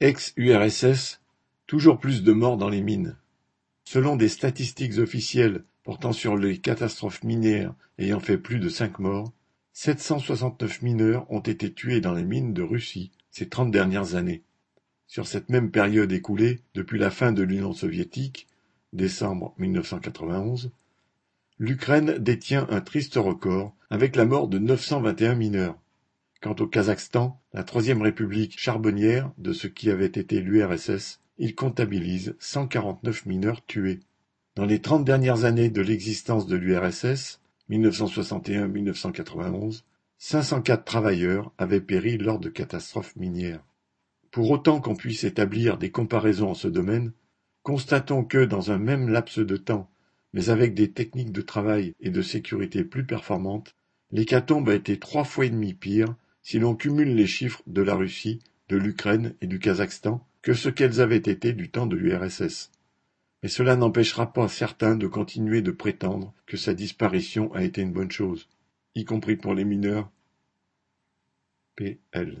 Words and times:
Ex-URSS, 0.00 1.20
toujours 1.66 1.98
plus 1.98 2.22
de 2.22 2.30
morts 2.32 2.56
dans 2.56 2.68
les 2.68 2.82
mines. 2.82 3.16
Selon 3.82 4.14
des 4.14 4.28
statistiques 4.28 4.96
officielles 4.98 5.64
portant 5.82 6.12
sur 6.12 6.36
les 6.36 6.58
catastrophes 6.58 7.24
minières 7.24 7.74
ayant 7.98 8.20
fait 8.20 8.38
plus 8.38 8.60
de 8.60 8.68
cinq 8.68 9.00
morts, 9.00 9.32
769 9.72 10.82
mineurs 10.82 11.28
ont 11.32 11.40
été 11.40 11.72
tués 11.72 12.00
dans 12.00 12.14
les 12.14 12.22
mines 12.22 12.54
de 12.54 12.62
Russie 12.62 13.10
ces 13.32 13.48
trente 13.48 13.72
dernières 13.72 14.14
années. 14.14 14.44
Sur 15.08 15.26
cette 15.26 15.48
même 15.48 15.72
période 15.72 16.12
écoulée 16.12 16.60
depuis 16.74 17.00
la 17.00 17.10
fin 17.10 17.32
de 17.32 17.42
l'Union 17.42 17.72
soviétique, 17.72 18.46
décembre 18.92 19.52
1991, 19.58 20.70
l'Ukraine 21.58 22.18
détient 22.18 22.68
un 22.70 22.82
triste 22.82 23.16
record 23.16 23.74
avec 23.90 24.14
la 24.14 24.26
mort 24.26 24.46
de 24.46 24.58
921 24.58 25.34
mineurs. 25.34 25.76
Quant 26.40 26.54
au 26.60 26.68
Kazakhstan, 26.68 27.42
la 27.52 27.64
troisième 27.64 28.00
république 28.00 28.60
charbonnière 28.60 29.32
de 29.38 29.52
ce 29.52 29.66
qui 29.66 29.90
avait 29.90 30.06
été 30.06 30.40
l'URSS, 30.40 31.18
il 31.38 31.56
comptabilise 31.56 32.36
149 32.38 33.26
mineurs 33.26 33.66
tués. 33.66 33.98
Dans 34.54 34.64
les 34.64 34.80
trente 34.80 35.04
dernières 35.04 35.44
années 35.44 35.68
de 35.68 35.82
l'existence 35.82 36.46
de 36.46 36.54
l'URSS, 36.54 37.40
1961-1991, 37.70 39.82
504 40.18 40.84
travailleurs 40.84 41.52
avaient 41.58 41.80
péri 41.80 42.18
lors 42.18 42.38
de 42.38 42.48
catastrophes 42.48 43.16
minières. 43.16 43.64
Pour 44.30 44.48
autant 44.52 44.80
qu'on 44.80 44.94
puisse 44.94 45.24
établir 45.24 45.76
des 45.76 45.90
comparaisons 45.90 46.50
en 46.50 46.54
ce 46.54 46.68
domaine, 46.68 47.10
constatons 47.64 48.22
que 48.22 48.44
dans 48.44 48.70
un 48.70 48.78
même 48.78 49.08
laps 49.08 49.44
de 49.44 49.56
temps, 49.56 49.90
mais 50.32 50.50
avec 50.50 50.74
des 50.74 50.92
techniques 50.92 51.32
de 51.32 51.42
travail 51.42 51.94
et 51.98 52.10
de 52.10 52.22
sécurité 52.22 52.84
plus 52.84 53.04
performantes, 53.04 53.74
l'hécatombe 54.12 54.68
a 54.68 54.76
été 54.76 55.00
trois 55.00 55.24
fois 55.24 55.46
et 55.46 55.50
demi 55.50 55.74
pire 55.74 56.14
si 56.48 56.58
l'on 56.58 56.74
cumule 56.74 57.14
les 57.14 57.26
chiffres 57.26 57.62
de 57.66 57.82
la 57.82 57.94
Russie, 57.94 58.38
de 58.70 58.78
l'Ukraine 58.78 59.34
et 59.42 59.46
du 59.46 59.58
Kazakhstan 59.58 60.26
que 60.40 60.54
ce 60.54 60.70
qu'elles 60.70 61.02
avaient 61.02 61.18
été 61.18 61.52
du 61.52 61.68
temps 61.68 61.84
de 61.84 61.94
l'URSS. 61.94 62.70
Mais 63.42 63.50
cela 63.50 63.76
n'empêchera 63.76 64.32
pas 64.32 64.48
certains 64.48 64.96
de 64.96 65.06
continuer 65.06 65.60
de 65.60 65.72
prétendre 65.72 66.32
que 66.46 66.56
sa 66.56 66.72
disparition 66.72 67.52
a 67.52 67.64
été 67.64 67.82
une 67.82 67.92
bonne 67.92 68.10
chose, 68.10 68.48
y 68.94 69.04
compris 69.04 69.36
pour 69.36 69.52
les 69.52 69.66
mineurs. 69.66 70.10
P.L. 71.76 72.38